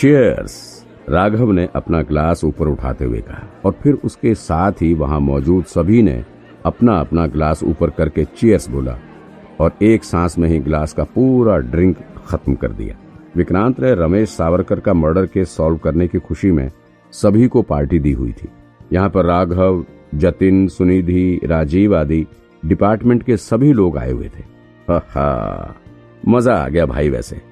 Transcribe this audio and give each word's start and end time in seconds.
Chairs 0.00 0.52
Raghav 1.08 1.50
ने 1.52 1.68
अपना 1.76 2.00
glass 2.02 2.44
ऊपर 2.44 2.68
उठाते 2.68 3.04
हुए 3.04 3.18
कहा 3.20 3.42
और 3.64 3.72
फिर 3.72 3.94
उसके 3.94 4.34
साथ 4.34 4.72
ही 4.72 4.92
वहाँ 4.94 5.18
मौजूद 5.20 5.64
सभी 5.64 6.02
ने 6.02 6.24
अपना 6.66 6.94
अपना 7.00 7.26
ग्लास 7.26 7.62
ऊपर 7.62 7.90
करके 7.90 8.24
चेयर्स 8.24 8.68
बोला 8.68 8.96
और 9.60 9.72
एक 9.82 10.04
सांस 10.04 10.38
में 10.38 10.48
ही 10.48 10.58
ग्लास 10.58 10.92
का 10.92 11.04
पूरा 11.04 11.56
ड्रिंक 11.56 11.98
खत्म 12.26 12.54
कर 12.54 12.72
दिया। 12.72 12.96
विक्रांत 13.36 13.80
ने 13.80 13.92
रमेश 13.94 14.28
सावरकर 14.28 14.80
का 14.80 14.94
मर्डर 14.94 15.26
केस 15.26 15.56
सॉल्व 15.56 15.76
करने 15.76 16.08
की 16.08 16.18
खुशी 16.18 16.50
में 16.50 16.70
सभी 17.12 17.48
को 17.48 17.62
पार्टी 17.62 17.98
दी 17.98 18.12
हुई 18.12 18.32
थी। 18.32 18.48
यहाँ 18.92 19.10
पर 19.10 19.26
राघव, 19.26 19.84
जतिन, 20.14 20.66
सुनिधि, 20.68 21.40
राजीव 21.44 21.96
आदि 21.96 22.26
डिपार्टमेंट 22.64 23.22
के 23.22 23.36
सभी 23.36 23.72
लोग 23.72 23.98
आए 23.98 24.10
हुए 24.10 24.30
थे। 24.38 24.44
हा 24.92 25.74
मज़ा 26.28 26.54
आ 26.54 26.68
गया 26.68 26.86
भाई 26.86 27.08
वैसे। 27.08 27.49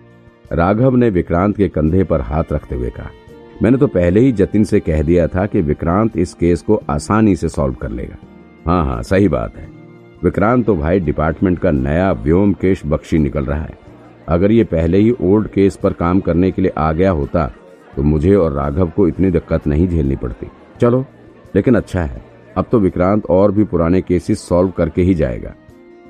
राघव 0.50 0.96
ने 0.96 1.08
विक्रांत 1.10 1.56
के 1.56 1.68
कंधे 1.68 2.04
पर 2.04 2.20
हाथ 2.20 2.52
रखते 2.52 2.74
हुए 2.74 2.90
कहा, 2.90 3.10
मैंने 3.62 3.78
तो 3.78 3.86
पहले 3.86 4.20
ही 4.20 4.32
जतिन 4.32 4.64
से 4.64 4.80
कह 4.80 5.02
दिया 5.02 5.26
था 5.28 5.44
कि 5.46 5.60
विक्रांत 5.62 6.16
इस 6.16 6.32
केस 6.34 6.62
को 6.62 6.80
आसानी 6.90 7.34
से 7.36 7.48
सॉल्व 7.48 7.74
कर 7.74 7.90
लेगा। 7.90 8.16
हाँ 8.66 8.84
हाँ 8.84 9.02
सही 9.02 9.28
बात 9.28 9.56
है। 9.56 9.68
विक्रांत 10.22 10.64
तो 10.66 10.74
भाई 10.76 11.00
डिपार्टमेंट 11.00 11.58
का 11.58 11.70
नया 11.70 12.10
व्योम 12.14 12.52
केश 12.52 12.82
बख्शी 12.86 13.18
निकल 13.18 13.44
रहा 13.44 13.60
है। 13.60 13.78
अगर 14.28 14.52
ये 14.52 14.64
पहले 14.64 14.98
ही 14.98 15.14
ओल्ड 15.22 15.48
केस 15.48 15.76
पर 15.76 15.92
काम 15.94 16.20
करने 16.20 16.50
के 16.50 16.62
लिए 16.62 16.72
आ 16.78 16.90
गया 16.92 17.10
होता 17.12 17.46
तो 17.96 18.02
मुझे 18.02 18.34
और 18.34 18.52
राघव 18.52 18.90
को 18.90 19.06
इतनी 19.08 19.30
दिक्कत 19.30 19.66
नहीं 19.66 19.88
झेलनी 19.88 20.16
पड़ती। 20.16 20.46
चलो, 20.80 21.04
लेकिन 21.54 21.74
अच्छा 21.74 22.02
है, 22.02 22.22
अब 22.56 22.66
तो 22.72 22.78
विक्रांत 22.80 23.26
और 23.26 23.52
भी 23.52 23.64
पुराने 23.64 24.00
केसेस 24.02 24.48
सॉल्व 24.48 24.70
करके 24.70 25.02
ही 25.02 25.14
जाएगा। 25.14 25.54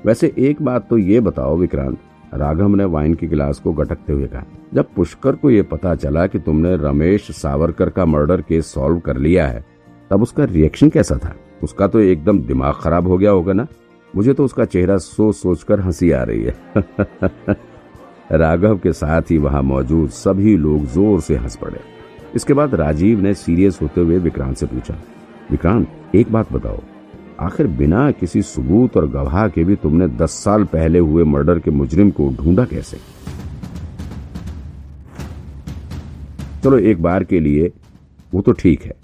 वैसे 0.05 0.33
एक 0.39 0.61
बात 0.61 0.87
तो 0.89 0.97
ये 0.97 1.19
बताओ 1.19 1.57
विक्रांत 1.57 1.97
राघव 2.33 2.75
ने 2.75 2.85
वाइन 2.85 3.13
की 3.13 3.27
गिलास 3.27 3.59
को 3.59 3.71
गटकते 3.73 4.13
हुए 4.13 4.27
कहा, 4.27 4.43
जब 4.73 4.93
पुष्कर 4.95 5.35
को 5.35 5.49
यह 5.49 5.63
पता 5.63 5.95
चला 5.95 6.25
कि 6.27 6.39
तुमने 6.39 6.75
रमेश 6.75 7.31
सावरकर 7.31 7.89
का 7.89 8.05
मर्डर 8.05 8.41
केस 8.41 8.73
सॉल्व 8.73 8.99
कर 8.99 9.17
लिया 9.17 9.47
है, 9.47 9.63
तब 10.11 10.21
उसका 10.21 10.43
रिएक्शन 10.43 10.89
कैसा 10.89 11.17
था? 11.17 11.33
उसका 11.63 11.87
तो 11.87 11.99
एकदम 11.99 12.39
दिमाग 12.39 12.73
खराब 12.73 13.07
हो 13.07 13.17
गया 13.17 13.31
होगा 13.31 13.53
ना? 13.53 13.67
मुझे 14.15 14.33
तो 14.33 14.45
उसका 14.45 14.65
चेहरा 14.65 14.97
सोच 14.97 15.35
सोच 15.35 15.63
कर 15.63 15.79
हँसी 15.79 16.11
आ 16.11 16.23
रही 16.23 16.43
है। 16.43 16.55
राघव 18.31 18.77
के 18.77 18.93
साथ 18.93 19.31
ही 19.31 19.37
वहाँ 19.37 19.61
मौजूद 19.63 20.09
सभी 20.09 20.55
लोग 20.57 20.85
ज़ोर 20.85 21.21
से 21.21 21.35
हंस 21.35 21.55
पड़े। 21.55 21.79
इसके 22.35 22.53
बाद 22.53 22.75
राजीव 22.75 23.21
ने 23.21 23.33
सीरियस 23.33 23.79
होते 23.81 24.01
हुए 24.01 24.17
विक्रांत 24.17 24.57
से 24.57 24.65
पूछा, 24.65 24.95
विक्रांत, 25.51 25.87
एक 26.15 26.31
बात 26.31 26.51
बताओ 26.53 26.79
आखिर 27.39 27.67
बिना 27.67 28.11
किसी 28.11 28.41
सबूत 28.41 28.97
और 28.97 29.07
गवाह 29.07 29.47
के 29.47 29.63
भी 29.63 29.75
तुमने 29.75 30.07
दस 30.07 30.31
साल 30.31 30.63
पहले 30.63 30.99
हुए 30.99 31.23
मर्डर 31.23 31.59
के 31.59 31.71
मुजरिम 31.71 32.09
को 32.11 32.27
ढूंढा 32.29 32.65
कैसे? 32.65 32.97
चलो 36.63 36.77
एक 36.77 37.01
बार 37.01 37.23
के 37.23 37.39
लिए, 37.39 37.71
वो 38.33 38.41
तो 38.41 38.51
ठीक 38.51 38.83
है। 38.83 38.95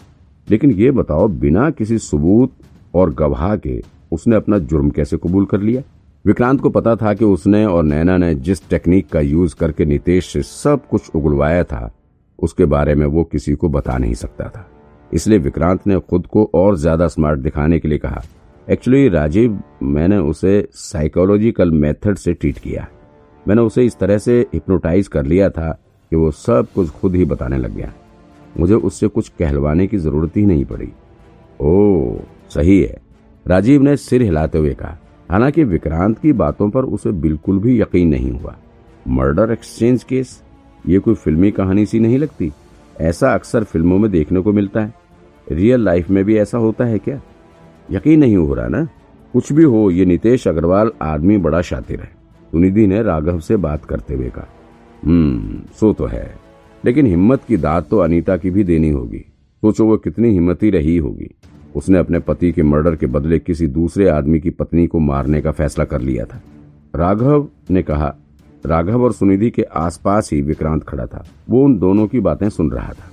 लेकिन 0.49 0.71
ये 0.71 0.91
बताओ, 0.91 1.27
बिना 1.27 1.69
किसी 1.69 1.97
सबूत 1.97 2.51
और 2.95 3.13
गवाह 3.13 3.55
के 3.55 3.81
उसने 4.11 4.35
अपना 4.35 4.57
जुर्म 4.57 4.89
कैसे 4.89 5.17
कबूल 5.17 5.45
कर 5.45 5.61
लिया? 5.61 5.81
विक्रांत 6.25 6.61
को 6.61 6.69
पता 6.69 6.95
था 6.95 7.13
कि 7.13 7.25
उसने 7.25 7.65
और 7.65 7.83
नैना 7.83 8.17
ने 8.17 8.35
जिस 8.35 8.69
टेक्निक 8.69 9.09
का 9.09 9.19
यूज़ 9.19 9.55
करके 9.55 9.85
नितेश 9.85 10.33
से 10.33 10.41
सब 10.41 10.87
कुछ 10.87 11.09
उगलवाया 11.15 11.63
था, 11.63 11.91
उसके 12.39 12.65
बारे 12.65 12.95
में 12.95 13.05
वो 13.05 13.23
किसी 13.23 13.55
को 13.55 13.69
बता 13.69 13.97
नहीं 13.97 14.13
सकता 14.13 14.49
था। 14.49 14.69
इसलिए 15.15 15.39
विक्रांत 15.39 15.87
ने 15.87 15.99
खुद 15.99 16.25
को 16.27 16.51
और 16.53 16.77
ज़्यादा 16.77 17.07
स्मार्ट 17.07 17.39
दिखाने 17.39 17.79
के 17.79 17.87
लिए 17.87 17.97
कहा। 17.97 18.21
एक्चुअली 18.69 19.09
राजीव, 19.09 19.59
मैंने 19.83 20.17
उसे 20.17 20.67
साइकोलॉजिकल 20.73 21.71
मेथड 21.71 22.15
से 22.15 22.33
ट्रीट 22.33 22.57
किया। 22.57 22.87
मैंने 23.47 23.61
उसे 23.61 23.85
इस 23.85 23.97
तरह 23.99 24.17
से 24.17 24.39
हिप्नोटाइज 24.53 25.07
कर 25.07 25.25
लिया 25.25 25.49
था 25.49 25.71
कि 26.11 26.15
वो 26.15 26.31
सब 26.31 26.67
कुछ 26.75 26.89
खुद 26.89 27.15
ही 27.15 27.25
बताने 27.25 27.57
लग 27.57 27.75
गया। 27.75 27.93
मुझे 28.59 28.73
उससे 28.73 29.07
कुछ 29.07 29.29
कहलवाने 29.29 29.87
की 29.87 29.97
ज़रूरत 29.97 30.37
ही 30.37 30.45
नहीं 30.45 30.65
पड़ी। 30.65 30.89
ओ 31.61 32.17
सही 32.49 32.81
है। 32.81 32.97
राजीव 33.47 33.81
ने 33.81 33.97
सिर 33.97 34.21
हिलाते 34.21 34.57
हुए 34.57 34.73
कहा। 34.73 34.97
हालाँकि 35.31 35.63
विक्रांत 35.63 36.19
की 36.19 36.33
बातों 36.33 36.69
पर 36.69 36.85
उसे 36.85 37.11
बिल्कुल 37.11 37.59
भी 37.59 37.81
यकीन 37.81 38.09
नहीं 38.09 38.31
हुआ। 38.31 38.55
Murder 39.07 39.51
exchange 39.51 40.03
case? 40.03 40.41
ये 40.87 40.99
कोई 40.99 41.15
फिल्मी 41.15 41.51
कहानी 41.51 41.85
सी 41.85 41.99
नहीं 41.99 42.17
लगती? 42.17 42.51
ऐसा 43.01 43.33
अक्सर 43.33 43.63
फ़िल्मों 43.63 43.97
में 43.99 44.11
देखने 44.11 44.39
को 44.39 44.53
मिलता 44.53 44.81
है। 44.81 44.93
रियल 45.51 45.81
लाइफ 45.81 46.09
में 46.09 46.25
भी 46.25 46.37
ऐसा 46.37 46.57
होता 46.57 46.85
है 46.85 46.99
क्या? 46.99 47.21
यकीन 47.91 48.19
नहीं 48.19 48.37
हो 48.37 48.53
रहा 48.53 48.67
ना? 48.67 48.87
कुछ 49.33 49.53
भी 49.53 49.63
हो, 49.63 49.91
ये 49.91 50.05
नितेश 50.05 50.47
अग्रवाल 50.47 50.91
आदमी 51.01 51.37
बड़ा 51.37 51.61
शातिर 51.61 51.99
है। 51.99 52.09
सुनिधि 52.51 52.87
ने 52.87 53.03
राघव 53.03 53.39
से 53.39 53.57
बात 53.57 53.85
करते 53.85 54.13
हुए 54.13 54.29
कहा 54.29 54.47
हम्म 55.05 55.61
सो 55.79 55.93
तो 55.93 56.05
है। 56.05 56.35
लेकिन 56.85 57.05
हिम्मत 57.05 57.41
की 57.47 57.57
दाद 57.57 57.85
तो 57.89 57.97
अनीता 57.97 58.37
की 58.37 58.49
भी 58.49 58.63
देनी 58.63 58.89
होगी। 58.89 59.19
सोचो 59.61 59.85
वो 59.85 59.97
कितनी 59.97 60.29
हिम्मती 60.29 60.69
रही 60.69 60.97
होगी। 60.97 61.31
उसने 61.75 61.97
अपने 61.97 62.19
पति 62.19 62.51
के 62.51 62.63
मर्डर 62.63 62.95
के 62.95 63.05
बदले 63.05 63.39
किसी 63.39 63.67
दूसरे 63.67 64.09
आदमी 64.09 64.39
की 64.39 64.49
पत्नी 64.49 64.87
को 64.87 64.99
मारने 64.99 65.41
का 65.41 65.51
फैसला 65.51 65.85
कर 65.85 66.01
लिया 66.01 66.25
था। 66.25 66.41
राघव 66.95 67.47
ने 67.69 67.83
कहा, 67.83 68.15
राघव 68.65 69.03
और 69.03 69.13
सुनिधि 69.13 69.49
के 69.49 69.61
आसपास 69.61 70.29
ही 70.33 70.41
विक्रांत 70.41 70.83
खड़ा 70.83 71.05
था। 71.05 71.25
वो 71.49 71.63
उन 71.63 71.79
दोनों 71.79 72.07
की 72.07 72.19
बातें 72.19 72.49
सुन 72.49 72.71
रहा 72.71 72.93
था। 72.93 73.11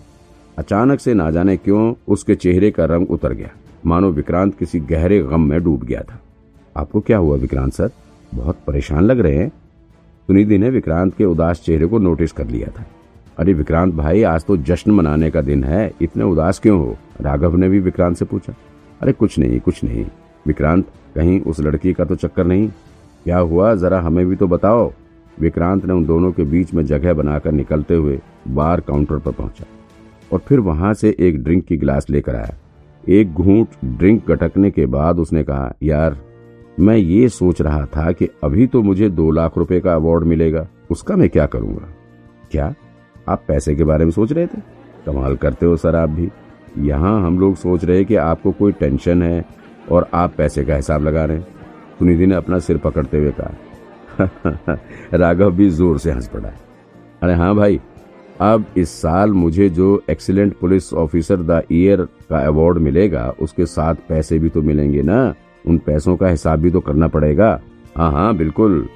अचानक 0.58 1.00
से 1.00 1.14
ना 1.14 1.30
जाने 1.30 1.56
क्यों 1.56 1.94
उसके 2.08 2.34
चेहरे 2.34 2.70
का 2.70 2.84
रंग 2.84 3.10
उतर 3.10 3.32
गया। 3.32 3.48
मानो 3.86 4.10
विक्रांत 4.10 4.58
किसी 4.58 4.80
गहरे 4.80 5.22
गम 5.22 5.40
में 5.40 5.62
डूब 5.64 5.82
गया 5.82 6.00
था। 6.00 6.20
आपको 6.76 7.00
क्या 7.00 7.18
हुआ 7.18 7.36
विक्रांत 7.36 7.72
सर? 7.72 7.90
बहुत 8.34 8.56
परेशान 8.66 9.02
लग 9.04 9.20
रहे 9.20 9.36
हैं। 9.36 9.48
सुनिधि 10.26 10.58
ने 10.58 10.70
विक्रांत 10.70 11.16
के 11.16 11.24
उदास 11.24 11.60
चेहरे 11.60 11.86
को 11.86 11.98
नोटिस 11.98 12.32
कर 12.32 12.46
लिया 12.46 12.80
था। 12.80 12.86
अरे 13.38 13.52
विक्रांत 13.52 13.94
भाई, 13.94 14.22
आज 14.22 14.44
तो 14.44 14.56
जश्न 14.56 14.90
मनाने 14.90 15.30
का 15.30 15.40
दिन 15.40 15.64
है। 15.64 15.92
इतने 16.02 16.24
उदास 16.24 16.58
क्यों 16.58 16.78
हो? 16.78 16.96
राघव 17.20 17.56
ने 17.56 17.69
भी 17.69 17.80
विक्रांत 17.80 18.16
से 18.16 18.24
पूछा। 18.24 18.54
अरे 19.00 19.12
कुछ 19.12 19.38
नहीं 19.38 19.60
कुछ 19.60 19.84
नहीं। 19.84 20.06
विक्रांत, 20.46 20.86
कहीं 21.14 21.40
उस 21.40 21.60
लड़की 21.60 21.92
का 21.92 22.04
तो 22.04 22.14
चक्कर 22.14 22.46
नहीं। 22.46 22.69
क्या 23.24 23.38
हुआ? 23.38 23.74
जरा 23.74 24.00
हमें 24.00 24.26
भी 24.26 24.36
तो 24.36 24.46
बताओ। 24.46 24.92
विक्रांत 25.40 25.84
ने 25.84 25.92
उन 25.92 26.04
दोनों 26.04 26.32
के 26.32 26.42
बीच 26.42 26.74
में 26.74 26.86
जगह 26.86 27.12
बनाकर 27.12 27.52
निकलते 27.52 27.94
हुए 27.94 28.20
बार 28.48 28.80
काउंटर 28.80 29.19
पर 29.19 29.32
पहुँचा। 29.32 29.64
और 30.32 30.38
फिर 30.38 30.60
वहाँ 30.60 30.94
से 30.94 31.16
एक 31.19 31.43
ड्रिंक 31.44 31.65
की 31.65 31.76
गिलास 31.76 32.10
लेकर 32.10 32.37
आया। 32.37 32.56
एक 33.09 33.32
घूंट 33.32 33.69
ड्रिंक 33.84 34.31
गटकने 34.31 34.70
के 34.70 34.87
बाद 34.87 35.19
उसने 35.19 35.43
कहा, 35.43 35.72
यार, 35.82 36.19
मैं 36.81 36.97
ये 36.97 37.28
सोच 37.28 37.62
रहा 37.62 37.87
था 37.87 38.12
कि 38.12 38.28
अभी 38.44 38.66
तो 38.66 38.82
मुझे 38.82 39.09
दो 39.09 39.31
लाख 39.31 39.59
रुपए 39.59 39.81
का 39.81 39.94
अवार्ड 39.94 40.25
मिलेगा, 40.25 40.69
उसका 40.91 41.16
मैं 41.16 41.28
क्या 41.28 41.47
करूँगा? 41.47 41.88
क्या? 42.50 42.75
आप 43.28 43.44
पैसे 43.48 43.75
के 43.75 43.84
बारे 43.84 44.04
में 44.04 44.12
सोच 44.12 44.32
रहे 44.32 44.47
थे? 44.47 44.60
कमाल 45.06 45.37
करते 45.37 45.66
हो 45.66 45.76
सर 45.76 45.97
आप 45.97 46.09
भी। 46.09 46.31
यहाँ 46.78 47.26
हम 47.26 47.38
लोग 47.38 47.54
सोच 47.56 47.84
रहे 47.84 48.04
कि 48.04 48.14
आपको 48.16 48.53
कोई 48.53 48.72
टेंशन 48.72 49.22
है 49.22 49.44
और 49.91 50.09
आप 50.14 50.34
पैसे 50.37 50.64
का 50.64 50.76
हिसाब 50.76 51.03
लगा 51.03 51.25
रहे 51.25 51.37
हैं। 51.37 51.47
सुनिधि 51.99 52.26
ने 52.26 52.34
अपना 52.34 52.59
सिर 52.59 52.78
पकड़ते 52.78 53.19
हुए 53.19 53.32
कहा, 53.41 54.76
राघव 55.14 55.50
भी 55.50 55.69
ज़ोर 55.70 55.99
से 55.99 56.10
हंस 56.10 56.28
पड़ा। 56.28 56.53
अरे 57.22 57.34
हाँ 57.34 57.54
भाई 57.56 57.81
अब 58.41 58.65
इस 58.76 58.91
साल 58.91 59.32
मुझे 59.32 59.69
जो 59.69 60.03
excellent 60.10 60.56
police 60.59 60.93
officer 60.94 61.41
the 61.41 61.62
year 61.72 62.00
का 62.00 62.38
अवार्ड 62.38 62.78
मिलेगा, 62.78 63.34
उसके 63.41 63.66
साथ 63.66 63.94
पैसे 64.09 64.38
भी 64.38 64.48
तो 64.48 64.62
मिलेंगे 64.62 65.03
ना? 65.03 65.34
उन 65.66 65.78
पैसों 65.78 66.16
का 66.16 66.28
हिसाब 66.28 66.59
भी 66.59 66.70
तो 66.70 66.81
करना 66.81 67.09
पड़ेगा। 67.09 67.60
हाँ 67.97 68.10
हाँ 68.12 68.37
बिल्कुल। 68.37 68.87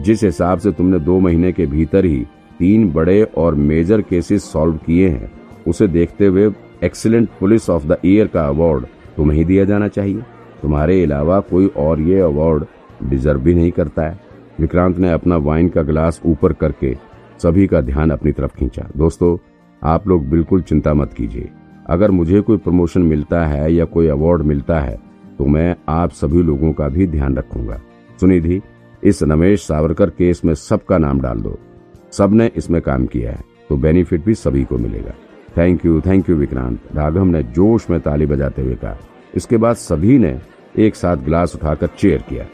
जिस 0.00 0.22
हिसाब 0.24 0.58
से 0.58 0.72
तुमने 0.72 0.98
दो 0.98 1.18
महीने 1.20 1.52
के 1.52 1.66
भीतर 1.66 2.04
ही 2.04 2.26
तीन 2.58 2.90
बड़े 2.92 3.22
और 3.22 3.54
मेजर 3.54 4.02
केसेस 4.02 4.44
सॉल्व 4.52 4.76
किए 4.76 5.08
हैं, 5.08 5.32
उसे 5.68 5.86
देखते 5.88 6.26
हुए 6.26 6.50
excellent 6.84 7.28
police 7.40 7.70
of 7.70 7.86
the 7.86 7.96
year 8.04 8.26
का 8.26 8.46
अवार्ड 8.46 8.86
तुम्हें 9.16 9.38
ही 9.38 9.44
दिया 9.44 9.64
जाना 9.64 9.88
चाहिए। 9.88 10.22
तुम्हारे 10.62 11.02
अलावा 11.04 11.40
कोई 11.40 11.66
और 11.66 12.00
ये 12.00 12.20
अवार्ड 12.20 12.64
डिजर्व 13.02 13.40
भी 13.40 13.54
नहीं 13.54 13.70
करता 13.70 14.02
है। 14.02 14.20
विक्रांत 14.60 14.98
ने 14.98 15.10
अपना 15.12 15.36
वाइन 15.36 15.68
का 15.68 15.82
गिलास 15.82 16.20
ऊपर 16.26 16.52
करके 16.52 16.96
सभी 17.42 17.66
का 17.66 17.80
ध्यान 17.80 18.10
अपनी 18.10 18.32
तरफ़ 18.32 18.56
खींचा। 18.56 18.82
दोस्तों, 18.96 19.36
आप 19.82 20.06
लोग 20.08 20.28
बिल्कुल 20.30 20.60
चिंता 20.62 20.92
मत 20.94 21.12
कीजिए। 21.12 21.48
अगर 21.86 22.10
मुझे 22.10 22.40
कोई 22.40 22.56
प्रमोशन 22.56 23.02
मिलता 23.02 23.44
है 23.46 23.72
या 23.74 23.84
कोई 23.84 24.06
अवार्ड 24.08 24.42
मिलता 24.42 24.78
है 24.80 24.96
तो 25.38 25.46
मैं 25.46 25.74
आप 25.90 26.10
सभी 26.10 26.42
लोगों 26.42 26.72
का 26.72 26.88
भी 26.88 27.06
ध्यान 27.06 27.36
रखूँगा। 27.36 27.80
सुनिधि, 28.20 28.60
इस 29.02 29.22
रमेश 29.22 29.62
सावरकर 29.62 30.10
केस 30.10 30.44
में 30.44 30.54
सबका 30.54 30.98
नाम 30.98 31.20
डाल 31.20 31.40
दो। 31.40 31.58
सबने 32.12 32.50
इसमें 32.56 32.80
काम 32.82 33.06
किया 33.06 33.30
है 33.30 33.40
तो 33.68 33.76
बेनिफिट 33.76 34.24
भी 34.24 34.34
सभी 34.34 34.62
को 34.64 34.78
मिलेगा। 34.78 35.14
Thank 35.56 35.84
you 35.86 36.00
thank 36.00 36.30
you 36.30 36.36
Vikrant. 36.36 36.78
Raghav 36.94 37.24
ने 37.24 37.42
जोश 37.42 37.88
में 37.90 37.98
ताली 38.00 38.26
बजाते 38.26 38.62
हुए 38.62 38.74
कहा। 38.74 38.96
इसके 39.34 39.56
बाद 39.56 39.76
सभी 39.78 40.18
ने 40.18 40.38
एक 40.78 40.96
साथ 40.96 41.24
ग्लास 41.24 41.54
उठाकर 41.54 41.86
चेयर 41.98 42.22
किया। 42.28 42.44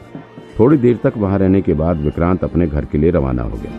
थोड़ी 0.59 0.77
देर 0.77 0.99
तक 1.03 1.17
वहाँ 1.17 1.39
रहने 1.39 1.61
के 1.61 1.73
बाद 1.75 2.01
विक्रांत 2.01 2.43
अपने 2.43 2.67
घर 2.67 2.85
के 2.85 2.97
लिए 2.97 3.11
रवाना 3.11 3.43
हो 3.43 3.57
गया। 3.57 3.77